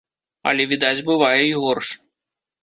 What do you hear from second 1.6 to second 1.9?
горш.